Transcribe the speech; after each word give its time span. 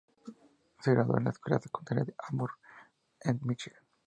Se 0.79 0.93
graduó 0.95 1.17
de 1.17 1.25
la 1.25 1.29
escuela 1.29 1.59
secundaria 1.59 2.03
Ann 2.03 2.15
Arbor 2.35 2.49
en 3.21 3.39
Michigan. 3.43 3.83